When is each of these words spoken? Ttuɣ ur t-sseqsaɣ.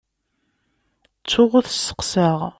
Ttuɣ 1.19 1.51
ur 1.57 1.65
t-sseqsaɣ. 1.65 2.39